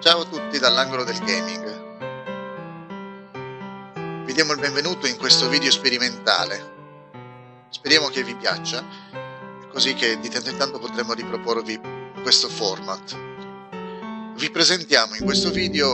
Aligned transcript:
Ciao 0.00 0.20
a 0.22 0.24
tutti 0.24 0.58
dall'angolo 0.58 1.04
del 1.04 1.18
gaming. 1.18 1.78
Vi 4.24 4.32
diamo 4.32 4.52
il 4.52 4.58
benvenuto 4.58 5.06
in 5.06 5.18
questo 5.18 5.46
video 5.50 5.70
sperimentale. 5.70 7.68
Speriamo 7.68 8.08
che 8.08 8.24
vi 8.24 8.34
piaccia, 8.34 8.82
così 9.70 9.92
che 9.92 10.18
di 10.18 10.30
tanto 10.30 10.48
in 10.48 10.56
tanto 10.56 10.78
potremo 10.78 11.12
riproporvi 11.12 11.78
questo 12.22 12.48
format. 12.48 13.14
Vi 14.36 14.50
presentiamo 14.50 15.16
in 15.16 15.24
questo 15.24 15.50
video 15.50 15.92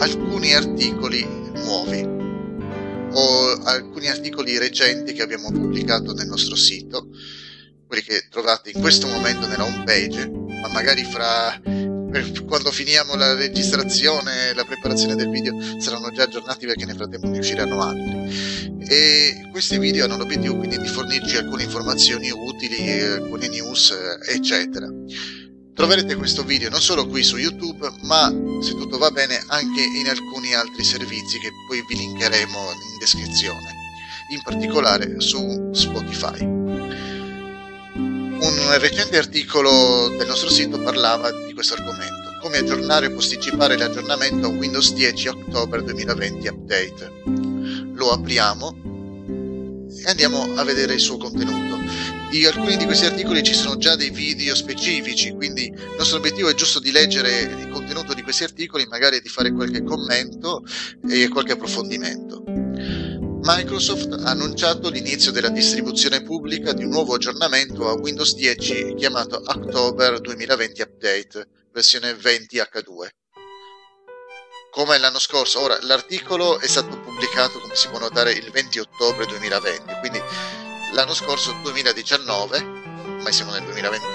alcuni 0.00 0.52
articoli 0.52 1.26
nuovi 1.54 2.02
o 3.10 3.52
alcuni 3.62 4.08
articoli 4.08 4.58
recenti 4.58 5.14
che 5.14 5.22
abbiamo 5.22 5.50
pubblicato 5.50 6.12
nel 6.12 6.26
nostro 6.26 6.56
sito, 6.56 7.08
quelli 7.86 8.02
che 8.02 8.28
trovate 8.28 8.70
in 8.70 8.82
questo 8.82 9.06
momento 9.06 9.46
nella 9.46 9.64
home 9.64 9.84
page, 9.84 10.28
ma 10.28 10.68
magari 10.68 11.04
fra 11.04 11.58
quando 12.46 12.70
finiamo 12.70 13.14
la 13.14 13.34
registrazione 13.34 14.50
e 14.50 14.54
la 14.54 14.64
preparazione 14.64 15.14
del 15.16 15.30
video 15.30 15.56
saranno 15.78 16.10
già 16.10 16.24
aggiornati 16.24 16.66
perché 16.66 16.84
nel 16.84 16.96
frattempo 16.96 17.28
ne 17.28 17.38
usciranno 17.38 17.82
altri. 17.82 18.82
E 18.86 19.48
questi 19.50 19.78
video 19.78 20.04
hanno 20.04 20.16
l'obiettivo 20.16 20.56
quindi 20.56 20.78
di 20.78 20.86
fornirci 20.86 21.36
alcune 21.36 21.64
informazioni 21.64 22.30
utili, 22.30 23.00
alcune 23.00 23.48
news 23.48 23.92
eccetera. 24.28 24.88
Troverete 25.74 26.14
questo 26.14 26.44
video 26.44 26.70
non 26.70 26.80
solo 26.80 27.06
qui 27.06 27.24
su 27.24 27.36
youtube 27.36 27.90
ma 28.02 28.32
se 28.62 28.72
tutto 28.72 28.96
va 28.98 29.10
bene 29.10 29.42
anche 29.48 29.82
in 29.82 30.08
alcuni 30.08 30.54
altri 30.54 30.84
servizi 30.84 31.38
che 31.40 31.50
poi 31.66 31.82
vi 31.88 31.96
linkeremo 31.96 32.58
in 32.58 32.98
descrizione. 33.00 33.82
In 34.30 34.40
particolare 34.42 35.20
su 35.20 35.70
spotify 35.72 36.63
un 38.40 38.78
recente 38.78 39.16
articolo 39.18 40.08
del 40.08 40.26
nostro 40.26 40.50
sito 40.50 40.80
parlava 40.80 41.30
di 41.30 41.52
questo 41.52 41.74
argomento, 41.74 42.36
come 42.40 42.58
aggiornare 42.58 43.06
o 43.06 43.12
posticipare 43.12 43.76
l'aggiornamento 43.76 44.46
a 44.46 44.50
Windows 44.50 44.92
10 44.92 45.28
October 45.28 45.82
2020 45.82 46.48
Update. 46.48 47.12
Lo 47.94 48.10
apriamo 48.10 48.92
e 50.04 50.10
andiamo 50.10 50.54
a 50.54 50.64
vedere 50.64 50.94
il 50.94 51.00
suo 51.00 51.16
contenuto. 51.16 51.78
Di 52.30 52.44
alcuni 52.46 52.76
di 52.76 52.84
questi 52.84 53.06
articoli 53.06 53.42
ci 53.42 53.54
sono 53.54 53.76
già 53.76 53.94
dei 53.96 54.10
video 54.10 54.54
specifici, 54.54 55.32
quindi 55.32 55.66
il 55.66 55.94
nostro 55.96 56.18
obiettivo 56.18 56.48
è 56.48 56.54
giusto 56.54 56.80
di 56.80 56.90
leggere 56.90 57.42
il 57.42 57.68
contenuto 57.68 58.12
di 58.12 58.22
questi 58.22 58.42
articoli, 58.42 58.86
magari 58.86 59.20
di 59.20 59.28
fare 59.28 59.52
qualche 59.52 59.84
commento 59.84 60.64
e 61.08 61.28
qualche 61.28 61.52
approfondimento. 61.52 62.43
Microsoft 63.46 64.10
ha 64.24 64.30
annunciato 64.30 64.88
l'inizio 64.88 65.30
della 65.30 65.50
distribuzione 65.50 66.22
pubblica 66.22 66.72
di 66.72 66.82
un 66.82 66.88
nuovo 66.88 67.12
aggiornamento 67.12 67.86
a 67.90 67.92
Windows 67.92 68.34
10 68.34 68.94
chiamato 68.94 69.36
October 69.36 70.18
2020 70.18 70.80
Update, 70.80 71.48
versione 71.70 72.12
20H2. 72.12 73.08
Come 74.70 74.96
l'anno 74.96 75.18
scorso, 75.18 75.60
ora 75.60 75.76
l'articolo 75.82 76.58
è 76.58 76.66
stato 76.66 76.98
pubblicato, 76.98 77.60
come 77.60 77.74
si 77.74 77.88
può 77.88 77.98
notare, 77.98 78.32
il 78.32 78.50
20 78.50 78.78
ottobre 78.78 79.26
2020, 79.26 79.94
quindi 80.00 80.22
l'anno 80.94 81.12
scorso 81.12 81.54
2019, 81.60 82.62
ma 82.62 83.30
siamo 83.30 83.52
nel 83.52 83.64
2021, 83.64 84.08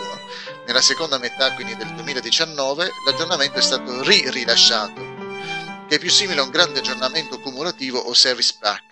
nella 0.66 0.81
seconda 0.81 1.19
metà 1.19 1.53
quindi 1.53 1.75
del 1.75 1.94
2019 1.94 2.89
l'aggiornamento 3.05 3.59
è 3.59 3.61
stato 3.61 4.02
ri-rilasciato, 4.02 5.85
che 5.88 5.97
è 5.97 6.00
più 6.00 6.09
simile 6.09 6.39
a 6.39 6.44
un 6.45 6.50
grande 6.50 6.80
aggiornamento 6.80 7.39
cumulativo 7.39 8.00
o 8.00 8.11
service 8.16 8.55
pack 8.59 8.88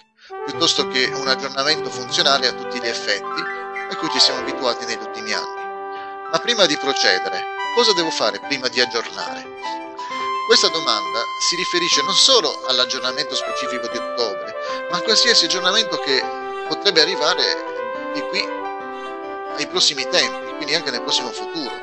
piuttosto 0.48 0.88
che 0.88 1.12
un 1.14 1.28
aggiornamento 1.28 1.90
funzionale 1.90 2.48
a 2.48 2.54
tutti 2.54 2.80
gli 2.80 2.88
effetti 2.88 3.42
a 3.90 3.96
cui 3.98 4.10
ci 4.10 4.20
siamo 4.20 4.40
abituati 4.40 4.86
negli 4.86 5.02
ultimi 5.02 5.34
anni. 5.34 5.66
Ma 6.32 6.40
prima 6.40 6.66
di 6.66 6.78
procedere, 6.78 7.44
cosa 7.76 7.92
devo 7.94 8.10
fare 8.10 8.40
prima 8.40 8.70
di 8.70 8.80
aggiornare? 8.80 9.46
Questa 10.48 10.70
domanda 10.70 11.20
si 11.42 11.58
riferisce 11.58 12.02
non 12.04 12.16
solo 12.16 12.66
all'aggiornamento 12.68 13.36
specifico 13.36 13.88
di 13.88 13.98
ottobre, 13.98 14.56
ma 14.90 14.98
a 14.98 15.02
qualsiasi 15.02 15.46
aggiornamento 15.46 15.98
che 15.98 16.24
potrebbe 16.70 17.02
arrivare 17.02 17.44
di 18.14 18.22
qui 18.22 18.48
ai 19.58 19.68
prossimi 19.68 20.08
tempi, 20.08 20.56
quindi 20.56 20.76
anche 20.76 20.92
nel 20.92 21.02
prossimo 21.02 21.32
futuro. 21.32 21.76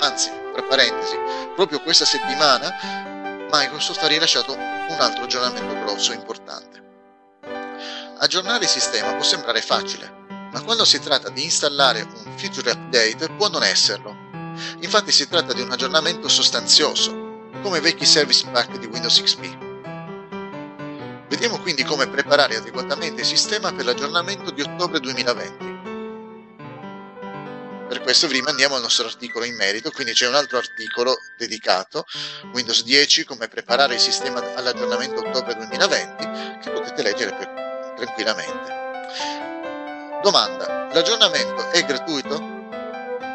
Anzi, 0.00 0.30
tra 0.52 0.62
parentesi, 0.64 1.18
proprio 1.54 1.80
questa 1.80 2.04
settimana 2.04 3.48
Microsoft 3.50 4.02
ha 4.02 4.06
rilasciato 4.06 4.52
un 4.52 4.96
altro 4.98 5.24
aggiornamento 5.24 5.78
grosso 5.80 6.12
e 6.12 6.16
importante. 6.16 6.91
Aggiornare 8.22 8.62
il 8.62 8.70
sistema 8.70 9.14
può 9.14 9.24
sembrare 9.24 9.60
facile, 9.60 10.26
ma 10.52 10.62
quando 10.62 10.84
si 10.84 11.00
tratta 11.00 11.28
di 11.28 11.42
installare 11.42 12.02
un 12.02 12.38
feature 12.38 12.70
update 12.70 13.30
può 13.30 13.48
non 13.48 13.64
esserlo. 13.64 14.16
Infatti 14.78 15.10
si 15.10 15.26
tratta 15.26 15.52
di 15.52 15.60
un 15.60 15.72
aggiornamento 15.72 16.28
sostanzioso, 16.28 17.50
come 17.62 17.78
i 17.78 17.80
vecchi 17.80 18.06
service 18.06 18.46
pack 18.48 18.78
di 18.78 18.86
Windows 18.86 19.20
XP. 19.20 19.58
Vediamo 21.30 21.58
quindi 21.58 21.82
come 21.82 22.06
preparare 22.06 22.54
adeguatamente 22.54 23.22
il 23.22 23.26
sistema 23.26 23.72
per 23.72 23.86
l'aggiornamento 23.86 24.52
di 24.52 24.62
ottobre 24.62 25.00
2020. 25.00 25.80
Per 27.88 28.00
questo 28.02 28.28
vi 28.28 28.34
rimandiamo 28.34 28.76
al 28.76 28.82
nostro 28.82 29.06
articolo 29.06 29.44
in 29.46 29.56
merito, 29.56 29.90
quindi 29.90 30.12
c'è 30.12 30.28
un 30.28 30.36
altro 30.36 30.58
articolo 30.58 31.16
dedicato, 31.36 32.04
Windows 32.52 32.84
10, 32.84 33.24
come 33.24 33.48
preparare 33.48 33.94
il 33.94 34.00
sistema 34.00 34.54
all'aggiornamento 34.54 35.26
ottobre 35.26 35.56
2020, 35.56 36.60
che 36.60 36.70
potete 36.70 37.02
leggere 37.02 37.34
per 37.34 37.62
tranquillamente. 37.96 38.80
Domanda, 40.22 40.88
l'aggiornamento 40.92 41.70
è 41.70 41.84
gratuito? 41.84 42.38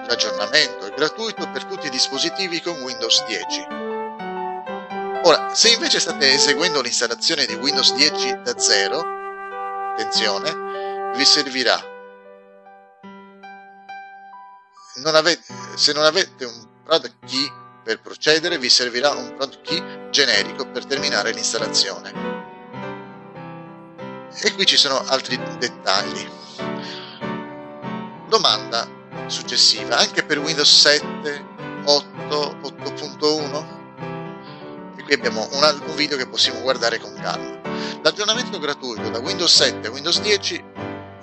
L'aggiornamento 0.08 0.86
è 0.86 0.94
gratuito 0.94 1.50
per 1.50 1.66
tutti 1.66 1.88
i 1.88 1.92
dispositivi 1.92 2.62
con 2.62 2.80
Windows 2.82 3.26
10. 3.26 3.68
Ora, 5.24 5.54
se 5.54 5.70
invece 5.70 6.00
state 6.00 6.32
eseguendo 6.32 6.82
l'installazione 6.82 7.46
di 7.46 7.56
Windows 7.56 7.94
10 7.94 8.42
da 8.44 8.58
zero, 8.58 9.04
attenzione, 9.94 11.14
vi 11.16 11.26
servirà 11.26 11.96
non 14.98 15.16
avete, 15.16 15.54
se 15.76 15.94
non 15.94 16.04
avete 16.04 16.46
un 16.46 16.68
product 16.84 17.26
key 17.26 17.52
per 17.84 18.02
procedere, 18.02 18.58
vi 18.58 18.70
servirà 18.70 19.12
un 19.12 19.36
product 19.36 19.62
key 19.62 20.10
generico 20.10 20.70
per 20.70 20.86
terminare 20.86 21.32
l'installazione. 21.32 22.37
E 24.40 24.54
qui 24.54 24.68
ci 24.68 24.78
sono 24.78 25.04
altri 25.08 25.40
dettagli. 25.58 26.30
Domanda 28.28 28.88
successiva, 29.26 29.98
anche 29.98 30.24
per 30.24 30.38
Windows 30.38 30.80
7, 30.80 31.46
8, 31.86 32.58
8.1? 32.62 33.66
E 34.96 35.04
qui 35.04 35.14
abbiamo 35.14 35.48
un, 35.54 35.64
altro 35.64 35.92
video 35.94 36.18
che 36.18 36.28
possiamo 36.28 36.62
guardare 36.62 37.00
con 37.00 37.16
calma. 37.16 37.60
L'aggiornamento 38.04 38.60
gratuito 38.60 39.10
da 39.10 39.18
Windows 39.18 39.56
7 39.56 39.88
a 39.88 39.92
Windows 39.92 40.22
10 40.22 40.64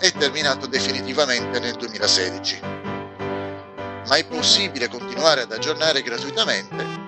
è 0.00 0.10
terminato 0.12 0.66
definitivamente 0.66 1.60
nel 1.60 1.76
2016. 1.76 2.60
Ma 4.08 4.16
è 4.16 4.24
possibile 4.26 4.88
continuare 4.88 5.42
ad 5.42 5.52
aggiornare 5.52 6.02
gratuitamente 6.02 7.03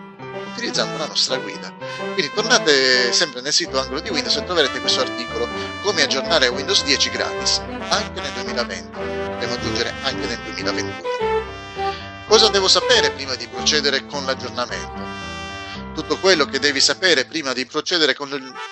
utilizzando 0.56 0.96
la 0.96 1.06
nostra 1.06 1.36
guida. 1.36 1.70
Quindi 2.14 2.32
tornate 2.32 3.12
sempre 3.12 3.42
nel 3.42 3.52
sito 3.52 3.78
angolo 3.78 4.00
di 4.00 4.08
Windows 4.08 4.36
e 4.36 4.44
troverete 4.44 4.80
questo 4.80 5.00
articolo 5.00 5.46
come 5.82 6.02
aggiornare 6.02 6.48
Windows 6.48 6.82
10 6.82 7.10
gratis 7.10 7.58
anche 7.88 8.20
nel 8.20 8.32
2020, 8.32 8.90
potremo 8.90 9.54
aggiungere 9.54 9.92
anche 10.02 10.26
nel 10.26 10.38
2021. 10.38 11.44
Cosa 12.26 12.48
devo 12.48 12.68
sapere 12.68 13.10
prima 13.12 13.34
di 13.34 13.46
procedere 13.46 14.06
con 14.06 14.24
l'aggiornamento? 14.24 15.04
Tutto 15.94 16.18
quello 16.18 16.46
che 16.46 16.58
devi 16.58 16.80
sapere 16.80 17.24
prima 17.24 17.52
di 17.52 17.66
procedere 17.66 18.14
con 18.14 18.28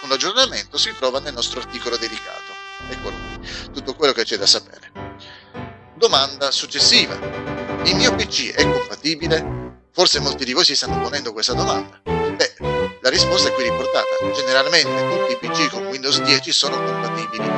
l'aggiornamento 0.08 0.76
si 0.78 0.92
trova 0.98 1.20
nel 1.20 1.34
nostro 1.34 1.60
articolo 1.60 1.96
dedicato. 1.96 2.52
Eccolo 2.88 3.16
qui, 3.16 3.72
tutto 3.72 3.94
quello 3.94 4.12
che 4.12 4.24
c'è 4.24 4.36
da 4.36 4.46
sapere. 4.46 4.90
Domanda 5.94 6.50
successiva. 6.50 7.14
Il 7.84 7.94
mio 7.94 8.14
PC 8.14 8.52
è 8.52 8.62
compatibile? 8.64 9.63
Forse 9.96 10.18
molti 10.18 10.44
di 10.44 10.52
voi 10.52 10.64
si 10.64 10.74
stanno 10.74 11.00
ponendo 11.00 11.32
questa 11.32 11.52
domanda. 11.52 12.00
Beh, 12.02 12.54
la 13.00 13.08
risposta 13.10 13.48
è 13.48 13.52
qui 13.52 13.62
riportata. 13.62 14.08
Generalmente 14.34 14.90
tutti 15.08 15.32
i 15.32 15.36
PC 15.36 15.70
con 15.70 15.86
Windows 15.86 16.20
10 16.20 16.50
sono 16.50 16.82
compatibili. 16.82 17.48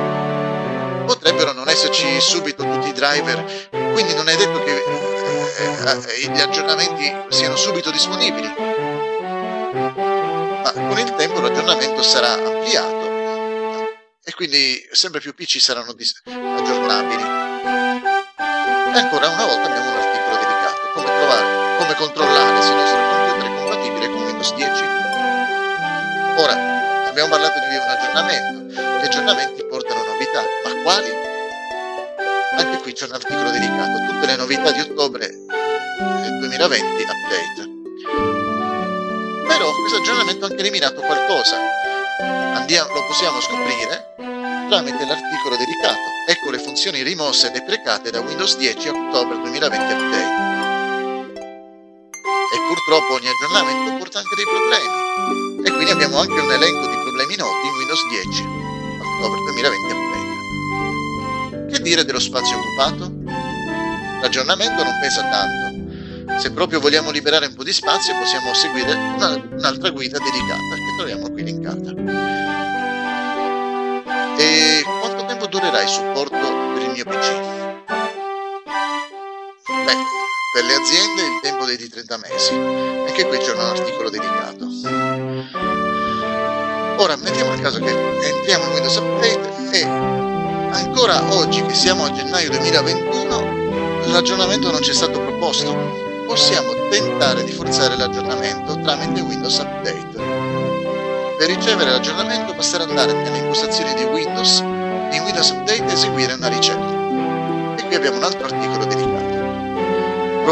Potrebbero 1.03 1.51
non 1.53 1.67
esserci 1.67 2.21
subito 2.21 2.61
tutti 2.61 2.89
i 2.89 2.93
driver, 2.93 3.69
quindi 3.91 4.13
non 4.13 4.29
è 4.29 4.35
detto 4.35 4.61
che 4.63 4.71
eh, 4.71 6.25
eh, 6.25 6.29
gli 6.29 6.39
aggiornamenti 6.39 7.11
siano 7.35 7.55
subito 7.55 7.89
disponibili. 7.89 8.53
Ma 10.61 10.71
con 10.73 10.99
il 10.99 11.15
tempo 11.15 11.39
l'aggiornamento 11.39 12.03
sarà 12.03 12.33
ampliato 12.33 13.05
e 14.23 14.31
quindi 14.35 14.87
sempre 14.91 15.21
più 15.21 15.33
PC 15.33 15.59
saranno 15.59 15.89
aggiornabili. 15.89 17.23
E 18.93 18.99
ancora 18.99 19.27
una 19.27 19.45
volta 19.45 19.63
abbiamo 19.63 19.96
controllare 22.57 22.61
se 22.61 22.71
il 22.71 22.77
nostro 22.77 22.99
computer 22.99 23.45
è 23.45 23.55
compatibile 23.55 24.09
con 24.09 24.23
Windows 24.23 24.53
10. 24.53 24.83
Ora, 26.37 27.07
abbiamo 27.07 27.29
parlato 27.29 27.59
di 27.59 27.75
un 27.75 27.81
aggiornamento, 27.81 28.73
gli 28.73 29.05
aggiornamenti 29.05 29.65
portano 29.65 30.03
novità, 30.03 30.41
ma 30.63 30.81
quali? 30.81 31.11
Anche 32.57 32.77
qui 32.81 32.93
c'è 32.93 33.05
un 33.05 33.13
articolo 33.13 33.49
dedicato, 33.51 34.05
tutte 34.11 34.25
le 34.25 34.35
novità 34.35 34.71
di 34.71 34.79
ottobre 34.79 35.29
2020 36.39 37.03
update. 37.03 37.75
Però 39.47 39.71
questo 39.71 39.97
aggiornamento 39.99 40.45
ha 40.45 40.47
anche 40.49 40.61
eliminato 40.61 41.01
qualcosa. 41.01 41.57
Andiamo, 42.19 42.93
lo 42.93 43.05
possiamo 43.05 43.39
scoprire 43.39 44.15
tramite 44.67 45.05
l'articolo 45.05 45.55
dedicato. 45.55 46.15
Ecco 46.27 46.51
le 46.51 46.59
funzioni 46.59 47.01
rimosse 47.01 47.47
e 47.47 47.51
deprecate 47.51 48.11
da 48.11 48.19
Windows 48.19 48.57
10 48.57 48.89
ottobre 48.89 49.37
2020 49.37 49.93
update. 49.93 50.46
Purtroppo 52.77 53.13
ogni 53.13 53.27
aggiornamento 53.27 53.97
porta 53.97 54.19
anche 54.19 54.35
dei 54.35 54.45
problemi. 54.45 55.65
E 55.65 55.71
quindi 55.71 55.91
abbiamo 55.91 56.19
anche 56.19 56.39
un 56.39 56.51
elenco 56.51 56.85
di 56.87 56.95
problemi 56.95 57.35
noti 57.35 57.67
in 57.67 57.73
Windows 57.73 58.07
10 58.07 58.43
ottobre 59.17 59.39
2020 59.39 59.93
update. 59.93 61.71
Che 61.73 61.81
dire 61.81 62.05
dello 62.05 62.19
spazio 62.19 62.57
occupato? 62.57 63.11
L'aggiornamento 64.21 64.83
non 64.83 64.93
pesa 65.01 65.27
tanto, 65.27 66.39
se 66.39 66.51
proprio 66.51 66.79
vogliamo 66.79 67.09
liberare 67.09 67.47
un 67.47 67.55
po' 67.55 67.63
di 67.63 67.73
spazio 67.73 68.15
possiamo 68.17 68.53
seguire 68.53 68.93
una, 68.93 69.33
un'altra 69.33 69.89
guida 69.89 70.19
dedicata 70.19 70.75
che 70.75 70.95
troviamo 70.97 71.31
qui 71.31 71.43
linkata. 71.43 71.93
E 74.37 74.83
quanto 74.99 75.25
tempo 75.25 75.47
durerà 75.47 75.81
il 75.81 75.89
supporto 75.89 76.37
per 76.73 76.83
il 76.83 76.89
mio 76.91 77.05
PC? 77.05 77.31
Beh, 79.83 79.95
per 80.53 80.63
le 80.63 80.73
aziende 80.75 81.21
il 81.21 81.39
tempo 81.41 81.65
di 81.65 81.89
30 81.89 82.17
mesi. 82.17 82.53
Anche 82.53 83.25
qui 83.25 83.37
c'è 83.37 83.53
un 83.53 83.59
articolo 83.59 84.09
dedicato. 84.09 84.67
Ora 86.97 87.15
mettiamo 87.17 87.53
il 87.53 87.61
caso 87.61 87.79
che 87.79 87.91
entriamo 87.91 88.65
in 88.65 88.71
Windows 88.71 88.95
Update 88.95 89.77
e 89.77 89.83
ancora 89.83 91.33
oggi 91.33 91.61
che 91.63 91.73
siamo 91.73 92.05
a 92.05 92.11
gennaio 92.11 92.49
2021 92.49 94.07
l'aggiornamento 94.07 94.71
non 94.71 94.81
ci 94.81 94.91
è 94.91 94.93
stato 94.93 95.19
proposto 95.19 95.75
possiamo 96.25 96.73
tentare 96.89 97.43
di 97.43 97.51
forzare 97.51 97.95
l'aggiornamento 97.95 98.79
tramite 98.81 99.21
Windows 99.21 99.57
Update. 99.59 100.07
Per 101.37 101.47
ricevere 101.47 101.91
l'aggiornamento 101.91 102.53
basterà 102.53 102.83
andare 102.83 103.13
nelle 103.13 103.37
impostazioni 103.37 103.93
di 103.93 104.03
Windows 104.03 104.59
e 104.59 105.15
in 105.15 105.23
Windows 105.23 105.49
Update 105.51 105.85
eseguire 105.93 106.33
una 106.33 106.47
ricerca. 106.47 107.75
E 107.77 107.85
qui 107.85 107.95
abbiamo 107.95 108.17
un 108.17 108.23
altro 108.23 108.45
articolo 108.45 108.85
dedicato. 108.85 108.96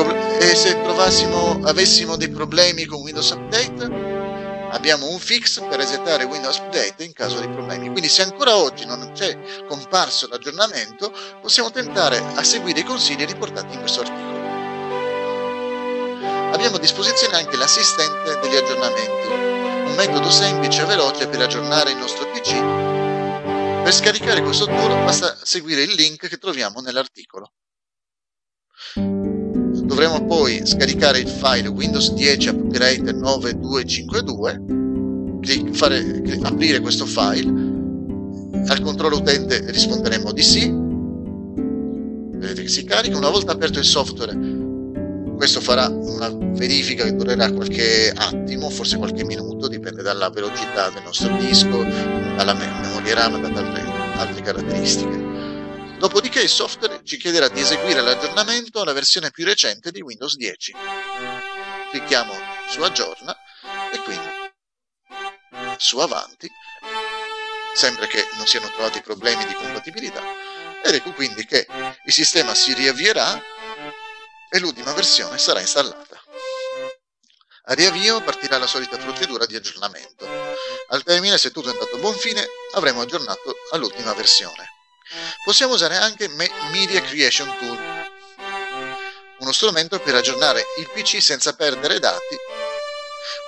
E 0.04 0.56
se 0.56 0.82
trovassimo, 0.82 1.62
avessimo 1.64 2.16
dei 2.18 2.30
problemi 2.30 2.86
con 2.86 3.02
Windows 3.02 3.30
Update, 3.30 3.84
abbiamo 4.72 5.08
un 5.08 5.20
fix 5.20 5.60
per 5.62 5.78
resettare 5.78 6.26
Windows 6.26 6.58
Update 6.58 7.04
in 7.04 7.14
caso 7.14 7.40
di 7.40 7.48
problemi. 7.48 7.90
Quindi 7.90 8.10
se 8.10 8.24
ancora 8.24 8.56
oggi 8.58 8.86
non 8.86 9.12
c'è 9.14 9.38
comparso 9.68 10.28
l'aggiornamento, 10.28 11.14
possiamo 11.42 11.72
tentare 11.72 12.18
a 12.18 12.44
seguire 12.44 12.82
i 12.82 12.84
consigli 12.84 13.26
riportati 13.26 13.74
in 13.74 13.80
questo 13.80 14.02
articolo 14.02 14.36
abbiamo 16.56 16.78
a 16.78 16.80
disposizione 16.80 17.36
anche 17.36 17.58
l'assistente 17.58 18.40
degli 18.40 18.56
aggiornamenti, 18.56 19.28
un 19.28 19.94
metodo 19.96 20.30
semplice 20.30 20.84
e 20.84 20.86
veloce 20.86 21.28
per 21.28 21.42
aggiornare 21.42 21.92
il 21.92 21.98
nostro 21.98 22.26
PC. 22.32 23.84
Per 23.84 23.94
scaricare 23.94 24.42
questo 24.42 24.66
tool 24.66 25.04
basta 25.04 25.38
seguire 25.44 25.84
il 25.84 25.94
link 25.94 26.28
che 26.28 26.38
troviamo 26.38 26.80
nell'articolo. 26.80 27.52
Dovremo 29.96 30.26
poi 30.26 30.60
scaricare 30.66 31.20
il 31.20 31.30
file 31.30 31.70
Windows 31.70 32.12
10 32.12 32.50
Upgrade 32.50 33.14
9252, 33.14 34.62
fare, 35.72 36.22
aprire 36.44 36.82
questo 36.82 37.06
file, 37.06 37.50
al 38.68 38.82
controllo 38.82 39.16
utente 39.16 39.64
risponderemo 39.72 40.34
di 40.34 40.44
sì, 40.44 40.70
vedete 40.70 42.64
che 42.64 42.68
si 42.68 42.84
carica, 42.84 43.18
una 43.18 43.30
volta 43.30 43.54
aperto 43.54 43.80
il 43.80 43.86
software 43.86 44.38
questo 45.38 45.62
farà 45.62 45.88
una 45.88 46.30
verifica 46.30 47.06
che 47.06 47.16
durerà 47.16 47.50
qualche 47.54 48.12
attimo, 48.14 48.70
forse 48.70 48.98
qualche 48.98 49.24
minuto, 49.24 49.70
dipende 49.70 50.02
dalla 50.02 50.30
velocità 50.30 50.90
del 50.90 51.04
nostro 51.04 51.34
disco, 51.38 51.86
dalla 52.36 52.54
memoria 52.54 53.16
RAM, 53.16 53.40
da 53.40 53.48
altre, 53.48 53.82
altre 54.18 54.42
caratteristiche. 54.42 55.35
Dopodiché 55.98 56.42
il 56.42 56.50
software 56.50 57.02
ci 57.04 57.18
chiederà 57.18 57.48
di 57.48 57.62
eseguire 57.62 58.02
l'aggiornamento 58.02 58.82
alla 58.82 58.94
versione 58.94 59.32
più 59.32 59.46
recente 59.46 59.92
di 59.92 60.02
Windows 60.02 60.36
10. 60.36 60.76
Clicchiamo 61.92 62.34
su 62.68 62.82
aggiorna 62.82 63.36
e 63.92 64.00
quindi 64.00 64.30
su 65.78 65.98
avanti, 66.00 66.50
sempre 67.74 68.08
che 68.08 68.28
non 68.36 68.46
siano 68.46 68.70
trovati 68.72 69.02
problemi 69.02 69.46
di 69.46 69.54
compatibilità, 69.54 70.22
ed 70.84 70.94
ecco 70.94 71.14
quindi 71.14 71.46
che 71.46 71.66
il 72.06 72.14
sistema 72.14 72.54
si 72.54 72.74
riavvierà 72.74 73.42
e 74.50 74.60
l'ultima 74.60 74.94
versione 74.94 75.38
sarà 75.38 75.60
installata. 75.60 76.22
A 77.68 77.74
riavvio 77.74 78.22
partirà 78.22 78.58
la 78.58 78.68
solita 78.68 78.98
procedura 78.98 79.46
di 79.46 79.56
aggiornamento. 79.56 80.28
Al 80.90 81.04
termine, 81.04 81.38
se 81.40 81.50
tutto 81.50 81.70
è 81.70 81.72
andato 81.72 81.96
a 81.96 82.00
buon 82.00 82.14
fine, 82.14 82.46
avremo 82.74 83.02
aggiornato 83.02 83.56
all'ultima 83.72 84.14
versione. 84.14 84.75
Possiamo 85.46 85.74
usare 85.74 85.96
anche 85.96 86.28
Media 86.28 87.02
Creation 87.02 87.56
Tool, 87.60 88.10
uno 89.40 89.52
strumento 89.52 90.00
per 90.00 90.16
aggiornare 90.16 90.66
il 90.80 90.90
PC 90.90 91.22
senza 91.22 91.54
perdere 91.54 92.00
dati. 92.00 92.36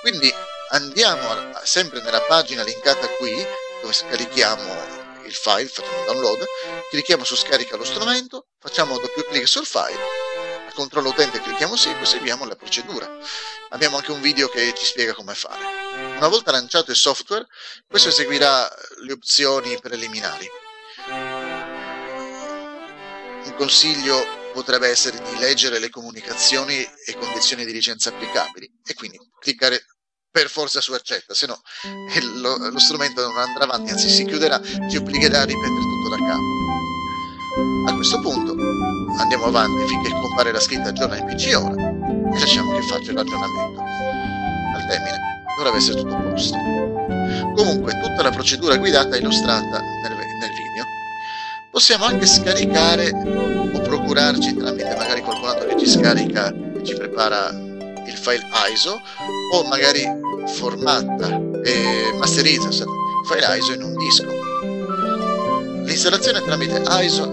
Quindi 0.00 0.32
andiamo 0.70 1.50
sempre 1.64 2.00
nella 2.00 2.22
pagina 2.22 2.62
linkata 2.62 3.08
qui, 3.16 3.34
dove 3.80 3.92
scarichiamo 3.92 5.24
il 5.24 5.34
file, 5.34 5.66
facciamo 5.66 6.04
download, 6.04 6.44
clicchiamo 6.88 7.24
su 7.24 7.34
scarica 7.34 7.76
lo 7.76 7.84
strumento, 7.84 8.46
facciamo 8.60 8.96
doppio 8.98 9.24
clic 9.24 9.48
sul 9.48 9.66
file 9.66 10.28
controllo 10.78 11.08
utente 11.08 11.40
clicchiamo 11.40 11.74
sì, 11.74 11.92
poi 11.92 12.06
seguiamo 12.06 12.44
la 12.44 12.54
procedura. 12.54 13.10
Abbiamo 13.70 13.96
anche 13.96 14.12
un 14.12 14.20
video 14.20 14.46
che 14.48 14.72
ci 14.76 14.84
spiega 14.84 15.12
come 15.12 15.34
fare. 15.34 15.64
Una 16.16 16.28
volta 16.28 16.52
lanciato 16.52 16.92
il 16.92 16.96
software, 16.96 17.44
questo 17.88 18.10
eseguirà 18.10 18.72
le 19.00 19.12
opzioni 19.12 19.76
preliminari. 19.80 20.48
Un 23.48 23.54
consiglio 23.56 24.24
potrebbe 24.52 24.88
essere 24.88 25.22
di 25.22 25.38
leggere 25.38 25.78
le 25.78 25.88
comunicazioni 25.88 26.76
e 26.76 27.16
condizioni 27.18 27.64
di 27.64 27.72
licenza 27.72 28.10
applicabili 28.10 28.70
e 28.84 28.92
quindi 28.92 29.18
cliccare 29.40 29.86
per 30.30 30.50
forza 30.50 30.82
su 30.82 30.92
accetta, 30.92 31.32
se 31.32 31.46
no 31.46 31.58
lo, 32.42 32.68
lo 32.68 32.78
strumento 32.78 33.22
non 33.22 33.38
andrà 33.38 33.64
avanti, 33.64 33.90
anzi 33.90 34.10
si 34.10 34.26
chiuderà, 34.26 34.60
ci 34.90 34.98
obbligherà 34.98 35.40
a 35.40 35.44
ripetere 35.44 35.80
tutto 35.80 36.08
da 36.10 36.16
capo. 36.26 37.90
A 37.90 37.94
questo 37.94 38.20
punto 38.20 38.54
andiamo 39.18 39.46
avanti 39.46 39.86
finché 39.86 40.10
compare 40.10 40.52
la 40.52 40.60
scritta 40.60 40.90
aggiorna 40.90 41.16
il 41.16 41.24
PC 41.24 41.56
ora 41.56 41.74
e 41.74 42.38
lasciamo 42.38 42.78
che 42.78 42.82
faccia 42.82 43.12
l'aggiornamento. 43.12 43.80
Al 43.80 44.86
termine 44.86 45.18
dovrebbe 45.56 45.78
essere 45.78 46.02
tutto 46.02 46.14
a 46.14 46.20
posto. 46.20 46.56
Comunque 47.56 47.98
tutta 47.98 48.22
la 48.22 48.30
procedura 48.30 48.76
guidata 48.76 49.16
è 49.16 49.18
illustrata 49.18 49.80
nel, 49.80 50.12
nel 50.12 50.50
video. 50.50 50.97
Possiamo 51.78 52.06
anche 52.06 52.26
scaricare 52.26 53.12
o 53.72 53.80
procurarci 53.82 54.56
tramite 54.56 54.96
magari 54.96 55.20
qualcun 55.20 55.48
altro 55.48 55.68
che 55.68 55.78
ci 55.78 55.86
scarica 55.86 56.52
e 56.52 56.82
ci 56.82 56.94
prepara 56.94 57.50
il 57.50 58.16
file 58.16 58.44
ISO 58.72 59.00
o 59.52 59.62
magari 59.68 60.02
formatta 60.56 61.40
e 61.62 62.12
masterizza 62.18 62.66
il 62.66 62.84
file 63.28 63.58
ISO 63.58 63.74
in 63.74 63.82
un 63.84 63.94
disco. 63.94 64.26
L'installazione 65.84 66.42
tramite 66.42 66.82
ISO 67.00 67.32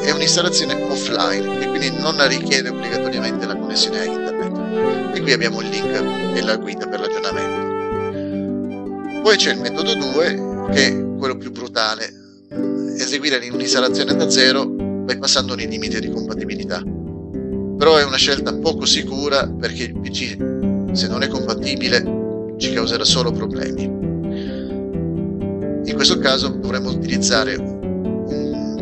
è 0.00 0.10
un'installazione 0.12 0.82
offline 0.84 1.60
e 1.60 1.68
quindi 1.68 1.90
non 1.90 2.26
richiede 2.26 2.70
obbligatoriamente 2.70 3.44
la 3.44 3.56
connessione 3.56 4.00
a 4.00 4.04
internet. 4.04 5.16
E 5.16 5.20
qui 5.20 5.32
abbiamo 5.32 5.60
il 5.60 5.68
link 5.68 6.32
e 6.34 6.40
la 6.40 6.56
guida 6.56 6.88
per 6.88 7.00
l'aggiornamento. 7.00 9.20
Poi 9.20 9.36
c'è 9.36 9.52
il 9.52 9.60
metodo 9.60 9.94
2 9.94 10.70
che 10.72 10.86
è 10.86 10.96
quello 11.18 11.36
più 11.36 11.50
brutale, 11.50 12.24
eseguire 12.96 13.38
un'installazione 13.48 14.14
da 14.14 14.28
zero 14.30 14.66
bypassando 14.66 15.54
i 15.54 15.66
limiti 15.68 16.00
di 16.00 16.10
compatibilità. 16.10 16.82
Però 16.82 17.96
è 17.96 18.04
una 18.04 18.16
scelta 18.16 18.56
poco 18.56 18.84
sicura 18.84 19.48
perché 19.48 19.84
il 19.84 20.00
PC 20.00 20.36
se 20.92 21.08
non 21.08 21.22
è 21.22 21.28
compatibile 21.28 22.54
ci 22.58 22.72
causerà 22.72 23.04
solo 23.04 23.30
problemi. 23.32 23.84
In 25.84 25.92
questo 25.94 26.18
caso 26.18 26.48
dovremmo 26.48 26.90
utilizzare 26.90 27.76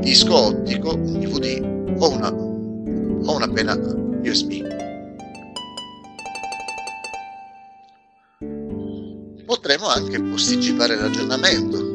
disco 0.04 0.34
ottico, 0.34 0.94
un 0.94 1.18
DVD 1.18 1.96
o 1.98 2.10
una, 2.10 2.30
o 2.30 3.34
una 3.34 3.48
penna 3.48 3.74
USB. 4.22 4.62
Potremo 9.46 9.86
anche 9.86 10.20
posticipare 10.20 10.94
l'aggiornamento. 10.94 11.93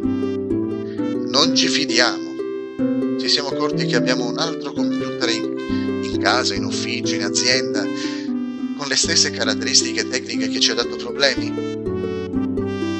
Non 1.29 1.55
ci 1.55 1.67
fidiamo. 1.67 3.17
Ci 3.19 3.29
siamo 3.29 3.49
accorti 3.49 3.85
che 3.85 3.95
abbiamo 3.95 4.27
un 4.27 4.39
altro 4.39 4.73
computer 4.73 5.29
in, 5.29 6.03
in 6.03 6.19
casa, 6.19 6.55
in 6.55 6.63
ufficio, 6.63 7.13
in 7.13 7.23
azienda, 7.23 7.83
con 7.83 8.87
le 8.87 8.95
stesse 8.95 9.29
caratteristiche 9.29 10.07
tecniche 10.07 10.49
che 10.49 10.59
ci 10.59 10.71
ha 10.71 10.73
dato 10.73 10.95
problemi. 10.95 11.53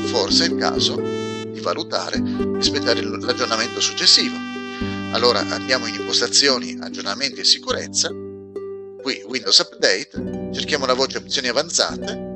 Forse 0.06 0.46
è 0.46 0.50
il 0.50 0.58
caso 0.58 0.96
di 0.96 1.60
valutare 1.60 2.18
e 2.18 2.58
aspettare 2.58 3.02
l'aggiornamento 3.02 3.82
successivo. 3.82 4.36
Allora 5.12 5.40
andiamo 5.40 5.88
in 5.88 5.96
impostazioni, 5.96 6.78
aggiornamenti 6.80 7.40
e 7.40 7.46
sicurezza, 7.46 8.10
qui 9.02 9.24
Windows 9.28 9.58
Update, 9.58 10.52
cerchiamo 10.54 10.86
la 10.86 10.94
voce 10.94 11.18
opzioni 11.18 11.48
avanzate 11.48 12.28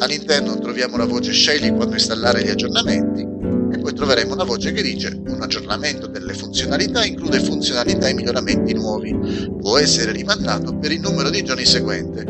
all'interno 0.00 0.58
troviamo 0.58 0.96
la 0.96 1.04
voce 1.04 1.30
scegli 1.32 1.70
quando 1.74 1.94
installare 1.94 2.42
gli 2.42 2.48
aggiornamenti 2.48 3.39
una 4.40 4.48
voce 4.48 4.72
che 4.72 4.80
dice 4.80 5.20
un 5.26 5.42
aggiornamento 5.42 6.06
delle 6.06 6.32
funzionalità 6.32 7.04
include 7.04 7.40
funzionalità 7.40 8.08
e 8.08 8.14
miglioramenti 8.14 8.72
nuovi, 8.72 9.14
può 9.60 9.76
essere 9.76 10.12
rimandato 10.12 10.74
per 10.76 10.92
il 10.92 11.00
numero 11.00 11.28
di 11.28 11.44
giorni 11.44 11.66
seguente 11.66 12.22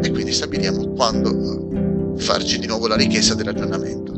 e 0.00 0.10
quindi 0.12 0.30
stabiliamo 0.30 0.92
quando 0.92 2.14
farci 2.18 2.60
di 2.60 2.68
nuovo 2.68 2.86
la 2.86 2.94
richiesta 2.94 3.34
dell'aggiornamento. 3.34 4.12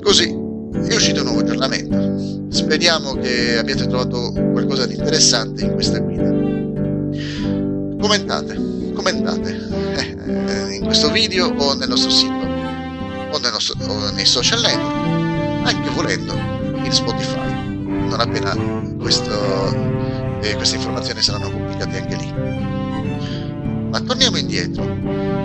Così 0.00 0.30
è 0.30 0.94
uscito 0.94 1.20
un 1.20 1.26
nuovo 1.26 1.40
aggiornamento. 1.40 2.48
Speriamo 2.48 3.12
che 3.16 3.58
abbiate 3.58 3.86
trovato 3.86 4.32
qualcosa 4.32 4.86
di 4.86 4.94
interessante 4.94 5.64
in 5.64 5.74
questa 5.74 5.98
guida. 5.98 6.30
Commentate, 8.00 8.56
commentate 8.94 9.50
eh, 10.70 10.74
in 10.76 10.84
questo 10.84 11.10
video 11.10 11.54
o 11.54 11.74
nel 11.74 11.90
nostro 11.90 12.08
sito 12.08 12.37
o, 13.30 13.38
nostro, 13.38 13.76
o 13.86 14.10
nei 14.10 14.26
social 14.26 14.60
network, 14.60 15.66
anche 15.66 15.90
volendo 15.90 16.32
in 16.84 16.92
Spotify, 16.92 17.66
non 18.08 18.20
appena 18.20 18.54
questo, 18.98 20.40
eh, 20.40 20.54
queste 20.56 20.76
informazioni 20.76 21.20
saranno 21.22 21.50
pubblicate 21.50 21.98
anche 21.98 22.16
lì. 22.16 22.32
Ma 23.90 24.00
torniamo 24.00 24.36
indietro 24.36 25.38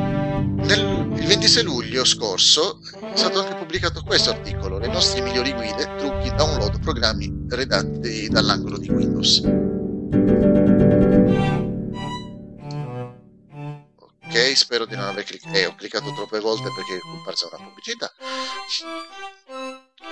nel, 0.64 1.12
il 1.18 1.26
26 1.26 1.64
luglio 1.64 2.06
scorso 2.06 2.80
è 3.02 3.16
stato 3.16 3.42
anche 3.42 3.56
pubblicato 3.56 4.02
questo 4.02 4.30
articolo, 4.30 4.78
le 4.78 4.88
nostre 4.88 5.22
migliori 5.22 5.52
guide, 5.54 5.96
trucchi, 5.98 6.34
download, 6.36 6.80
programmi 6.80 7.46
redatti 7.50 8.28
dall'angolo 8.30 8.78
di 8.78 8.90
Windows. 8.90 9.42
Spero 14.56 14.86
di 14.86 14.96
non 14.96 15.06
aver 15.06 15.24
cliccato, 15.24 15.56
eh, 15.56 15.66
ho 15.66 15.76
cliccato 15.76 16.14
troppe 16.14 16.40
volte 16.40 16.72
perché 16.76 16.96
è 16.96 17.00
comparsa 17.00 17.50
una 17.52 17.64
pubblicità. 17.64 18.12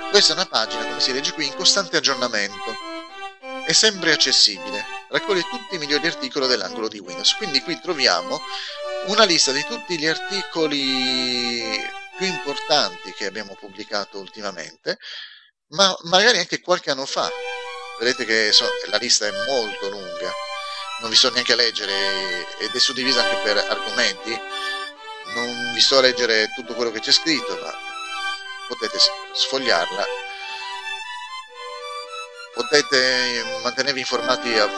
Questa 0.09 0.33
è 0.33 0.35
una 0.35 0.45
pagina, 0.45 0.83
come 0.83 0.99
si 0.99 1.13
legge 1.13 1.31
qui, 1.33 1.47
in 1.47 1.55
costante 1.55 1.97
aggiornamento. 1.97 2.75
È 3.65 3.71
sempre 3.71 4.11
accessibile, 4.11 4.83
raccoglie 5.09 5.43
tutti 5.49 5.75
i 5.75 5.77
migliori 5.77 6.07
articoli 6.07 6.47
dell'angolo 6.47 6.87
di 6.87 6.99
Windows. 6.99 7.35
Quindi 7.35 7.61
qui 7.61 7.79
troviamo 7.79 8.41
una 9.07 9.23
lista 9.23 9.51
di 9.51 9.63
tutti 9.63 9.97
gli 9.97 10.07
articoli 10.07 11.79
più 12.17 12.25
importanti 12.25 13.13
che 13.13 13.25
abbiamo 13.25 13.55
pubblicato 13.55 14.19
ultimamente, 14.19 14.97
ma 15.69 15.95
magari 16.03 16.39
anche 16.39 16.59
qualche 16.59 16.91
anno 16.91 17.05
fa. 17.05 17.29
Vedete 17.99 18.25
che 18.25 18.51
so, 18.51 18.65
la 18.89 18.97
lista 18.97 19.27
è 19.27 19.31
molto 19.47 19.89
lunga, 19.89 20.31
non 21.01 21.09
vi 21.09 21.15
sto 21.15 21.29
neanche 21.31 21.55
leggere 21.55 22.57
ed 22.59 22.73
è 22.73 22.79
suddivisa 22.79 23.21
anche 23.21 23.41
per 23.43 23.57
argomenti. 23.57 24.39
Non 25.33 25.73
vi 25.73 25.81
sto 25.81 25.97
a 25.97 26.01
leggere 26.01 26.51
tutto 26.55 26.73
quello 26.73 26.91
che 26.91 26.99
c'è 26.99 27.11
scritto, 27.11 27.57
ma 27.61 27.73
potete 28.67 28.97
sfogliarla. 29.33 30.05
Potete 32.53 33.59
mantenervi 33.63 33.99
informati 33.99 34.57
a, 34.57 34.69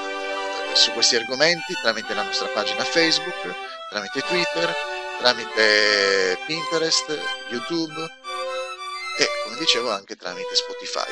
su 0.73 0.91
questi 0.91 1.15
argomenti 1.15 1.73
tramite 1.81 2.13
la 2.13 2.23
nostra 2.23 2.47
pagina 2.47 2.83
Facebook 2.83 3.71
tramite 3.93 4.21
Twitter, 4.21 4.75
tramite 5.19 6.39
Pinterest, 6.47 7.15
YouTube 7.49 8.01
e 9.19 9.29
come 9.43 9.57
dicevo 9.57 9.91
anche 9.91 10.15
tramite 10.15 10.55
Spotify. 10.55 11.11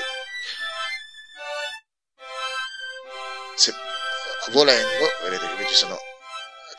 Se 3.56 3.91
volendo, 4.50 5.10
vedete 5.24 5.48
che 5.48 5.56
qui 5.56 5.68
ci 5.68 5.76
sono 5.76 6.00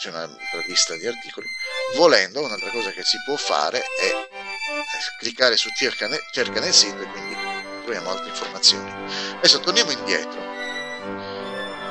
c'è 0.02 0.08
un'altra 0.08 0.60
lista 0.66 0.96
di 0.96 1.06
articoli, 1.06 1.46
volendo 1.94 2.42
un'altra 2.42 2.70
cosa 2.70 2.90
che 2.90 3.04
si 3.04 3.16
può 3.24 3.36
fare 3.36 3.78
è 3.78 4.12
cliccare 5.18 5.56
su 5.56 5.70
cerca 5.70 6.08
nel, 6.08 6.20
cerca 6.32 6.58
nel 6.58 6.74
sito 6.74 7.00
e 7.00 7.06
quindi 7.06 7.36
troviamo 7.82 8.10
altre 8.10 8.30
informazioni. 8.30 8.90
Adesso 9.36 9.60
torniamo 9.60 9.92
indietro. 9.92 10.40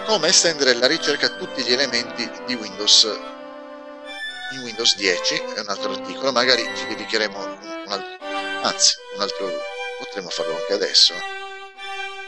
Come 0.05 0.27
estendere 0.27 0.73
la 0.73 0.87
ricerca 0.87 1.27
a 1.27 1.35
tutti 1.37 1.63
gli 1.63 1.71
elementi 1.71 2.29
di 2.45 2.53
Windows 2.55 3.03
in 4.51 4.59
Windows 4.63 4.97
10 4.97 5.35
è 5.55 5.59
un 5.61 5.69
altro 5.69 5.93
articolo, 5.93 6.33
magari 6.33 6.69
ci 6.75 6.87
dedicheremo 6.87 7.39
un 7.39 7.85
altro, 7.87 8.17
anzi, 8.67 8.97
un 9.15 9.21
altro, 9.21 9.49
potremmo 9.99 10.29
farlo 10.29 10.57
anche 10.57 10.73
adesso. 10.73 11.13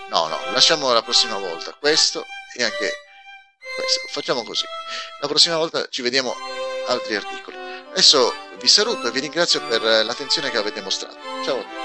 No, 0.08 0.28
no, 0.28 0.40
lasciamo 0.52 0.94
la 0.94 1.02
prossima 1.02 1.38
volta 1.38 1.76
questo 1.78 2.26
e 2.56 2.64
anche 2.64 3.03
questo. 3.76 4.08
Facciamo 4.08 4.44
così. 4.44 4.66
La 5.20 5.28
prossima 5.28 5.58
volta 5.58 5.88
ci 5.90 6.02
vediamo 6.02 6.36
altri 6.88 7.16
articoli. 7.16 7.58
Adesso 7.92 8.34
vi 8.60 8.68
saluto 8.68 9.08
e 9.08 9.12
vi 9.12 9.20
ringrazio 9.20 9.62
per 9.68 9.82
l'attenzione 9.82 10.50
che 10.50 10.58
avete 10.58 10.82
mostrato. 10.82 11.18
Ciao. 11.44 11.83